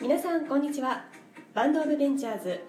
[0.00, 1.04] 皆さんこんにちは。
[1.52, 2.60] バンドオブベンチャーズ。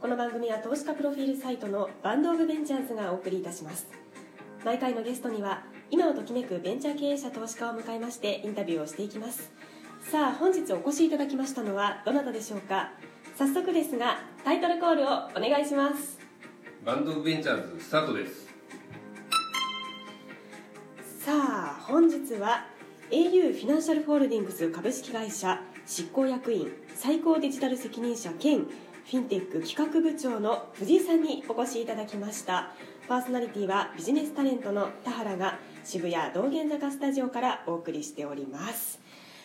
[0.00, 3.88] この番組は投資家プロフィールサイトのバンドオブベンチャーズがお送りいたします。
[4.64, 9.52] 毎回のゲストには今をときめくベンチャー経営者投資家を迎えましてインタビューをしていきます。
[10.10, 12.92] さあ本日お越しいただきましたのはどなたでしょうか？
[13.36, 16.18] 早速ですがタイトルコールをお願いします。
[16.86, 18.48] バンドオブベンチャーズスタートです。
[21.22, 22.64] さあ本日は
[23.10, 32.72] au フィナンシャルホールディングス株式会社執行役員最高デジタル責任者兼フィンテック企画部長の藤井さんにお越しいただきました。
[33.08, 39.00] パーソナリティはビジネスタレントの田原が渋谷道玄坂スタジオからお送りしております。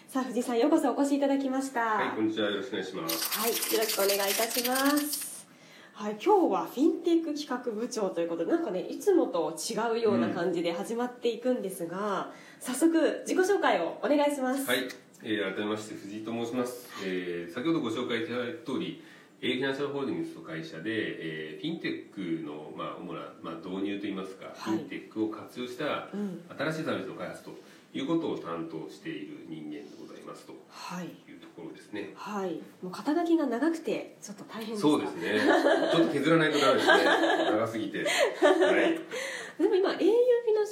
[0.09, 1.79] さあ藤井さんようこそお越しいただきました。
[1.79, 2.49] はいこんにちは。
[2.49, 3.39] よろしくお願いします。
[3.39, 5.47] はい、よろしくお願いいたします。
[5.93, 14.67] はい、今日はフィンテック企画部長ということで、なんかね、いつもと違うような感じで始まっていくんですが、早速自己紹介をお願いします。
[14.67, 14.89] はい、
[15.23, 19.01] えー、改めまして藤井と申します、えー、先ほどご紹介いただいた通り
[19.41, 24.77] A フィナンシャルホールディングスと会社で、えー、フィンテックの、まあ、主な、まあ、導入といいますか、はい。
[24.77, 26.39] フィンテックを活用したうん。
[26.47, 27.51] 新しいサービスの開発と
[27.93, 30.55] いうことを担当している人間でございますと。
[30.69, 31.07] はい。
[31.07, 32.11] いうところですね。
[32.15, 32.55] はい。
[32.81, 35.39] もう肩書きが長くて、ちょっと大変ですかそうですね。
[35.91, 37.03] ちょっと削らないとダメですね。
[37.51, 38.03] 長すぎて。
[38.07, 38.09] は
[38.79, 38.99] い。
[39.59, 39.97] でも今、au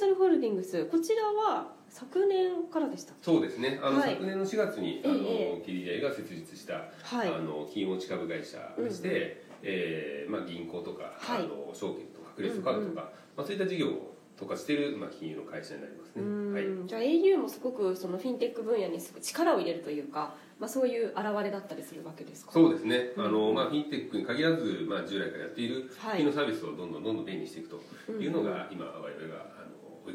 [0.02, 3.78] シャルホールディングス、こちらは昨年からでしたそうですね。
[3.80, 4.14] あの、はい。
[4.14, 5.64] 昨年の4月にあの、ええ。
[5.64, 7.28] KDDI が設立した、はい。
[7.28, 11.38] あの金融持ち株会社でして、えーまあ、銀行とか、はい。
[11.38, 22.50] あの証券とかクレジットカードとか、まあ、そういった事業を特化している、まあ、金融の会社になりますうね、はい、ん、じゃあ au もすごくそのフィンテック分野にすごく力を入れるというか、まあ、そういう現れだったりするわけですか？
[22.52, 23.32] そうですね、あうん。
[23.32, 26.16] のまあ、フィンテックに限らず、まあ、従来からやっているはい。
[26.16, 29.61] 金融のサービスをどんどんどんどん便利にしていくというのが、今我々が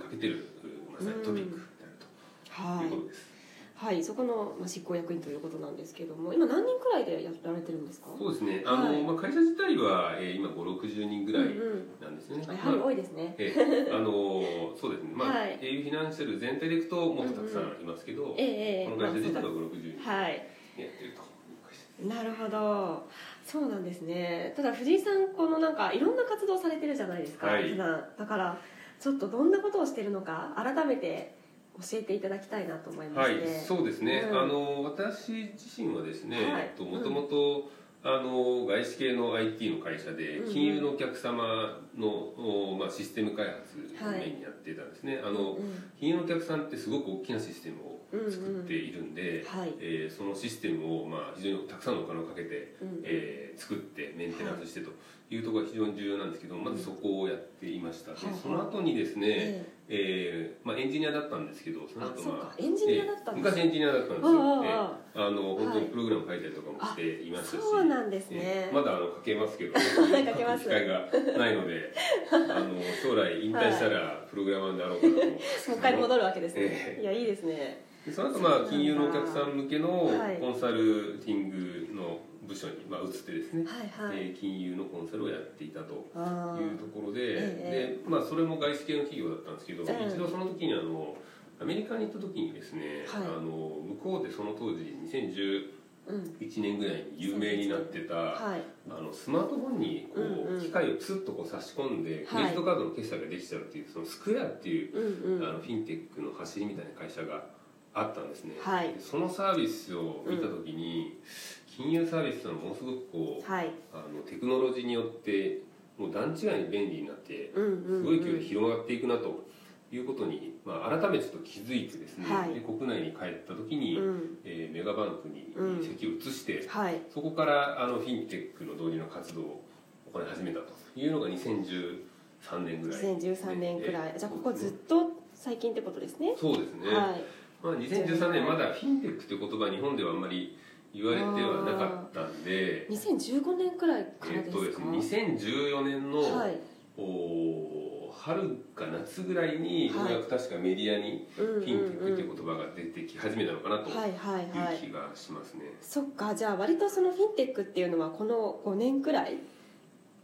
[0.07, 0.47] あの追いかけている
[0.93, 3.27] まさにトピックであるということです、
[3.75, 8.07] はい、そこのまあ執行役員ということなんですけども今何人くらいでやられてるんですか？
[8.17, 8.63] そうですね。
[8.65, 12.01] あの、はいまあ、会社自体は、えー今560人ぐらいうんうん。
[12.01, 13.91] なんですね、やはりまあ多いですね、ええ。
[13.93, 14.41] あの
[14.75, 15.59] そうですね、まあはい。
[15.61, 20.31] au フィナンシャル全体でいくともっとたくさんいますけど、ええええこの会社自体はまあ560人はい。
[20.31, 20.37] やっ
[20.75, 21.13] てるという
[21.61, 22.07] 会社です。
[22.07, 23.07] なるほど。
[23.45, 24.53] そうなんですね。
[24.55, 27.77] ただ藤井さんこのなんかいろんな活動されてるじゃないですか、はい。
[27.77, 28.57] だから
[28.99, 31.35] ちょっとどんなことをしてるのか改めて
[31.79, 34.39] 教えていただきたいなと思いまはして、い、そうですね、うん。
[34.39, 36.71] あの私自身はですね、はい。
[36.75, 37.69] ともともと
[38.03, 43.57] あの外資系の IT の会社で金融のお客様の、おまあ、システム開発
[44.01, 45.91] をメインにやってたんですね、あのうんうん。
[45.99, 49.73] 金融のお客さんってすごく大きなシステムを作っているんで、はい。
[49.79, 54.91] えーそのシステムを、まあ、非常にたくさんのお金をかけて、うんえー作ってメンテナンスしてと
[55.31, 58.39] いうところが非常に重要なんですけど、まずそこをやっていました、ではいはい。
[58.39, 60.57] その後にですね、ええ。
[60.63, 62.55] ーまあ、エンジニアだったんですけどその後まあか。
[62.59, 64.63] エンジニアだった昔エンジニアだったんですよ。
[64.63, 68.37] えーあの本当にはいプログラム書いたりとかもしていましたし、そうなんですね。
[68.39, 70.65] えーまだあの書けますけど 書けます。
[70.65, 71.91] 書く機会がないので
[72.31, 75.77] あの将来引退したらプログラマーになろうかなと思うんですけども。
[75.77, 77.55] う一回戻るわけですね、えいやいいですね。
[77.55, 80.37] でその後まあ金融のお客さん向けのはい。
[80.37, 90.07] コンサルティングの部署にまあ移ってですね、はいはい、えー金融のコンサルをやっていたというところで,、えでまあ、それも外資系の企業だったんですけど、ええ。
[90.09, 91.15] 一度その時にあの
[91.59, 93.23] アメリカに行った時にですね、はい。
[93.23, 98.61] あの向こうでその当時2011うん年ぐらいに有名になってた、はい。
[98.89, 100.61] あのスマートフォンにこう、うんうん。
[100.61, 105.43] 機械をツッとこう差し込んでクレジットカードの決済ができちゃうっていうそのスクエアっていう、うんうん。
[105.43, 107.56] あのフィンテックの走りみたいな会社が
[107.99, 108.93] あったんですね、はい。
[108.93, 111.19] でそのサービスを見た時に、
[111.67, 113.71] 金融サービスっていうのはものすごくこうはい。
[113.93, 115.61] あのテクノロジーによって
[115.97, 119.45] もう段違いに便利になってうんうんうんすごい勢いで広がっていくなと
[119.91, 122.53] いうことに、まあ、改めてちょっと気づいてですね、はい。
[122.53, 124.37] で国内に帰った時に、うん。
[124.43, 125.83] えーメガバンクにうん。
[125.83, 127.01] 席を移して、はい。
[127.13, 129.63] そこからあのフィンテックの導入の活動を
[130.11, 136.33] 行い始めたというのが2013年ぐらい、2013年くらい、えーじゃあここずっと最近ってことですね。
[136.37, 137.23] そうですね、はい
[137.63, 140.57] まあ、2013年まだフィンテックという言葉日本ではあんまり
[140.93, 142.87] 言われてはなかったんで。
[142.89, 144.79] 2015年くらいからえっですか、とです
[145.15, 146.59] ね2014年の、はい。
[146.99, 148.41] お春
[148.75, 150.15] か夏ぐらいによはい。
[150.15, 159.37] うやく確かメディアにフィンテックっていう言葉が出てき始めたのかなとはいはいはいいう気がしますね、そっかじゃあ割とそのフィンテックっていうのはこの5年くらい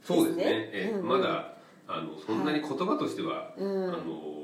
[0.04, 0.44] そうですね。
[0.48, 1.08] えうんうん。
[1.08, 1.54] まだ
[1.88, 3.84] あのそんなに言葉としては、うん。
[3.90, 4.43] あの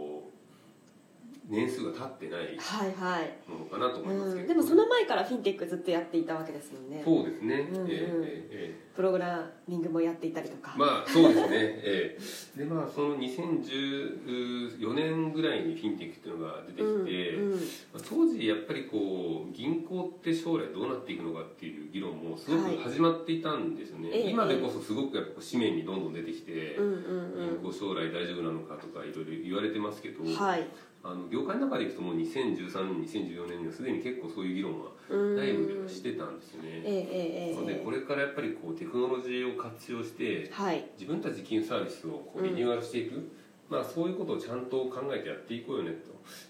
[1.49, 3.33] 年数が経ってないはいはい。
[3.49, 7.01] ものかなと思いますけど、うん、でもその前からフィンテックずっとやっていたわけですもんね。
[7.03, 7.87] そうですね、うんうん。
[7.89, 10.75] ええええプログラミングもやっていたりとか。
[10.77, 11.47] まあそうですね、
[11.81, 12.17] え
[12.57, 12.59] え。
[12.59, 17.59] でまあその2014年ぐらいにフィンテックっていうのが出てきて、うんうん。
[17.59, 17.59] ま
[17.95, 26.99] あ当時やっぱりこう銀行って将来どうなっていくのかっていう議論もすごく始まっていたんですよね、ええ今でこそすごくやっぱ紙面にどんどん出てきて、うんうん
[27.39, 30.67] 銀行将来大丈夫なのかとかいろいろ言われてますけど、うんはい
[31.01, 35.35] あの業界の中でいくともう2013年2014年にはすでに結構そういう議論はうん。
[35.37, 40.85] 内部ではしてたんですよね、えでこれからやっぱりこうテクノロジーを活用してはい。
[40.99, 43.31] 自分たち金融サービスをこうリニューアルしていく、
[43.69, 45.91] まあ、そういうことをちゃんと考えてやっていこうよね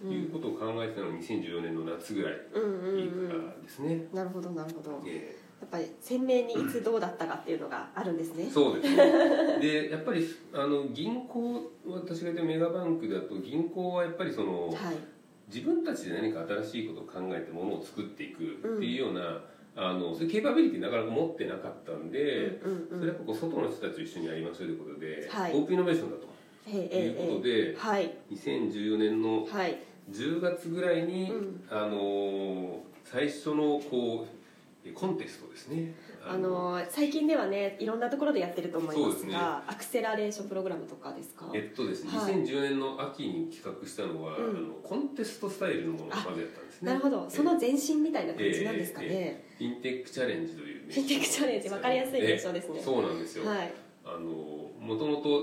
[0.01, 5.01] ということを考えてたのが2014年の夏ぐらいうんうんいいかうんらですね、なるほどなるほど。
[5.05, 8.45] えやっぱり鮮明にいつどうだったかっていうのがあるんですね。
[8.47, 9.59] えそうですね。
[9.59, 14.75] でやっぱりあの銀行私が言ったメガバンクだと銀行はやっぱりそのはい。
[15.49, 19.41] 自分たちで何か新しいことを考えてものを作っていくっていうような、
[19.75, 25.53] あのそういうケーパビリティなかなか持ってなかったんで、うんうんそれやっぱこう外の人たちと一緒にやりましょうということで、はい。
[25.53, 28.13] オープンイノベーションだということええで、えはい。
[28.31, 29.79] 2014年のはい。
[30.11, 31.63] 10月ぐらいに、うん。
[31.69, 34.38] あの最初のこう
[34.93, 35.93] コンテストですね。
[36.25, 39.33] あの最近ではねいろんなところでやってると思いますすね。
[39.33, 41.49] がアクセラレーションプログラムとかですか？
[41.53, 42.33] えっとですね、はい。
[42.33, 44.49] 2010年の秋に企画したのは、うん。
[44.49, 46.91] あのコンテストスタイルのものをまずやったんですね。
[46.91, 47.29] なるほど。
[47.29, 49.09] そのえ前身みたいな感じなんですかええ。
[49.09, 52.75] ねフィンテックチャレンジというフィンテックチャレンジわかりやすい名称ですね。
[52.77, 52.83] ええ。
[52.83, 53.73] そうなんですよ、はい。
[54.05, 54.19] あの
[54.79, 55.41] もともと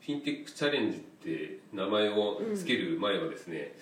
[0.00, 3.74] フィンテックチャレンジって名前を付ける前はですね、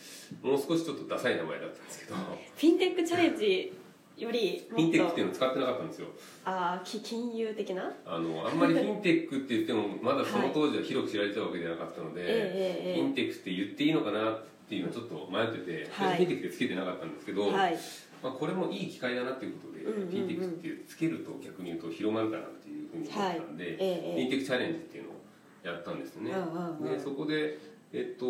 [0.42, 2.16] もう少しちょっとダサい名前だったんですけど。
[2.16, 3.72] フィンテックチャレンジ
[4.18, 6.08] よりフィンテックっていうのを使ってなかったんですよ。
[6.44, 7.92] あーき金融的な？
[8.04, 16.16] あのあんまりフィンテックって言ってもまだその当時は広く知られてたわけじゃなかったので、 ええええフィンテックって言っていいのかなっていうのはちょっと迷ってて、はい。
[16.16, 17.78] フィンテックってつけてなかったんですけど、はい。
[18.22, 25.14] まあ、これもいい機会だなっていうことで、うんうんうんフィンテックってつけると逆に言うと広まるかなっていうふうに思ったんで、ええフィンテックチャレンジっていうのを
[25.62, 26.92] やったんですね、うんうんうん。
[26.92, 27.58] でそこで、
[27.92, 28.26] えっと、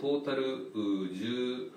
[0.00, 1.70] トータルう11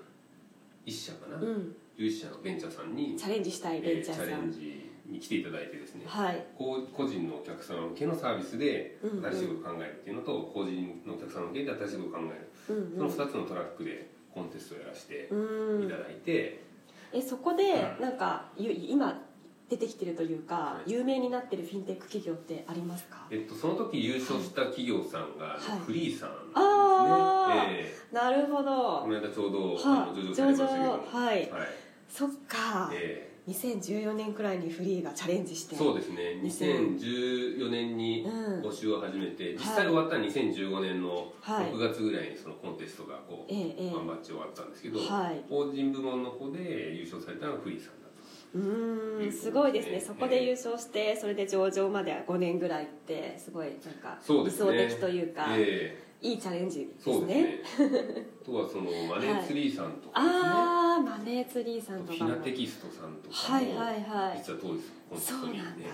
[0.86, 4.24] 社かな、うん11社のベンチャーさんにチャレンジしたいベンチャーさん。
[4.24, 6.46] えーチャレンジに来ていただいてですね、はい。
[6.56, 9.24] こう個人のお客様向けのサービスでうんうん。
[9.30, 12.18] 新しいことを考えるっていうのと、個人のお客様向けで新しいことを考
[12.68, 15.84] える、うんその2つのトラックでコンテストをやらせてうん。
[15.84, 16.62] いただいて、
[17.12, 19.20] えそこでなんかゆ今
[19.68, 20.90] 出てきてるというか、はい。
[20.92, 23.26] 有名になってるフィンテック企業ってありますか？
[23.30, 25.78] えっと、その時優勝した企業さんが、はい。
[25.84, 29.00] フリーさんあなんですね、えなるほーど。
[29.02, 30.90] この間ちょうど、はあの上場されましたけど。
[31.18, 31.36] はい。
[31.36, 31.50] はい
[32.12, 35.74] そっか、え2014年くらいにフリーがチャレンジして。
[35.74, 36.38] ーそうですね。
[36.42, 38.60] 2014年にうん。
[38.60, 41.72] 募集を始めて、実際終わったのは2015年のはい。
[41.72, 43.94] 6月ぐらいにそのコンテストがこう、ええええ。
[43.94, 45.42] ワンバッチ終わったんですけど、はい。
[45.48, 49.32] 法人部門の方で優勝されたのがフリーさんだとうーん。
[49.32, 49.94] すごいですね。
[49.94, 55.46] ええそこで優勝してそれで上場まで5年ぐらいってすごいなんか理想的というか。
[55.56, 57.34] えいいチャレンジですうですね。
[57.42, 57.62] ね
[58.42, 62.30] あとはその Moneytree さんとかああ Moneytree さんとかも。
[62.30, 64.38] ナテキストさんとかも、はいはいはい。
[64.38, 65.54] 実は当時コンテスそうなんだ。
[65.54, 65.90] トにいて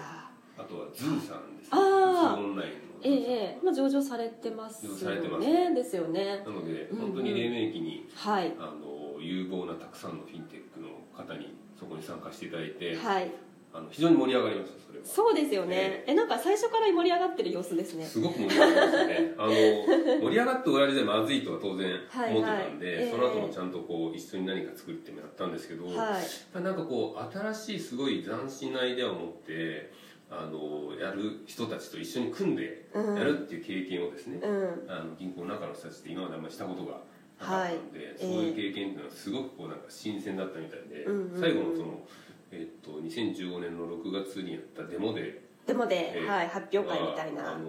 [0.58, 1.69] あとは ZUU さんですね。
[1.72, 3.60] あオンラインのええええ。
[3.64, 5.46] まあ上場されてますよ上場されてます。
[5.46, 6.42] ねですよね。
[6.44, 8.54] なので本当に黎明期にはい。
[8.58, 13.31] あの有望なたくさんのフィンテックの方にそこに参加していただいて、はい
[13.73, 15.05] あの非常に盛り上がりましたそれは。
[15.05, 16.05] そうですよね。
[16.06, 18.05] えなんか最初から盛り上がってる様子ですね。
[18.05, 19.35] すごく盛り上がりましたね。
[19.38, 23.11] あの盛り上がって終わりじゃまずいとは当然はい思ってたんで、はいええ。
[23.11, 26.62] その後もちゃんとこう一緒に何か作ってもやったんですけど、はい。
[26.62, 29.91] なんかこう新しいすごい斬新なアイデアを持って
[30.31, 33.17] あのやる人たちと一緒に組んでうん。
[33.17, 34.91] やるっていう経験をですね、うん。
[34.91, 37.01] あの銀行の中の人たちって今まであんまりしたことが
[37.39, 38.17] なかったので、はい。
[38.19, 41.41] そういう経験っていうのはすごくこうなんか新鮮だったみたいで、うんうんうん。
[41.41, 42.06] 最後のその、
[42.50, 47.52] えっと2015年の6月にやったデモででもで、ええはい、発表会みたいな。
[47.52, 47.67] あの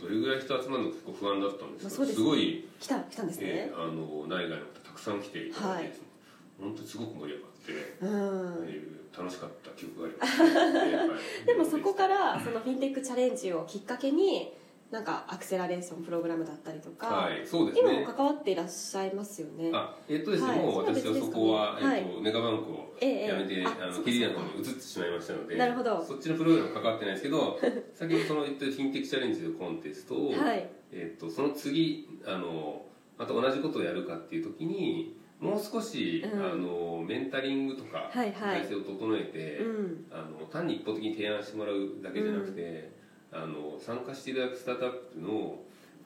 [0.00, 6.06] どれぐらい人集まるのか結構不安だったんですけど、まあそうですすごい、来た来たんですね、えーあの内外の方たくさん来ていただいてですね、
[6.58, 8.06] 本当にすごく盛り上がって、う
[8.64, 8.68] ん。
[8.68, 10.46] えー楽しかった記憶があります、え
[10.96, 11.46] ーはい。
[11.46, 14.54] でもそこからそのフィンテックチャレンジをきっかけに
[14.92, 17.94] なんかアクセラレーションプログラムだったりとか、はいそうですね。
[17.94, 19.70] 今も関わっていらっしゃいますよね。
[19.72, 26.04] あえっとですね、はいもう私はそこは、ねえっとメガバンクをええ辞めて、ええああのキリリアの方に移ってしまいましたのでなるほど。
[26.04, 27.58] そっちのプログラム関わってないですけど
[27.96, 30.68] 先ほどその言ったフィンテックチャレンジのコンテストを、はい。
[30.92, 32.84] えっとその次あの
[33.16, 36.44] また同じことをやるかっていう時にもう少し、うん。
[36.44, 38.60] あのメンタリングとかはいはい。
[38.60, 40.06] 体制を整えて、うん。
[40.10, 43.01] あの単に一方的に提案してもらうだけじゃなくて、
[43.32, 45.58] あの参加していただくスタートアップの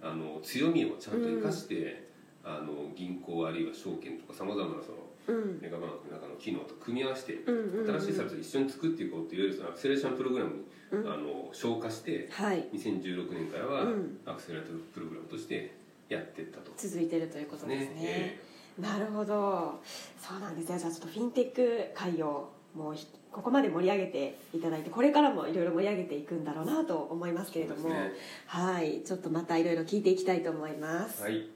[0.03, 2.07] あの強みをちゃんと生かして、
[2.45, 5.59] あの銀行あるいは証券とかさまざまなそのうん。
[5.61, 8.01] メガバンクの中の機能と組み合わせてうんうんうん。
[8.01, 11.13] 新しいサービスを一緒に作っていこうっていわゆるそのアクセレーションプログラムに、うん。
[11.13, 12.69] あの消化してはい。
[12.73, 14.21] 2016年からはうん。
[14.25, 15.75] アクセラレートプログラムとして
[16.09, 16.71] やっていったと。
[16.77, 17.97] 続いてるということですね。
[17.99, 18.41] え
[18.79, 19.81] なるほど。
[20.21, 28.13] そうなんですよじゃあちょっとフィンテック界をもうひここまで盛り上げていただいてこれからもいろいろ盛り上げていくんだろうなと思いますけれども、ね。
[28.47, 29.03] はい。
[29.05, 31.23] ちょっとまたいろいろ聞いていきたいと思います。
[31.23, 31.56] ーはい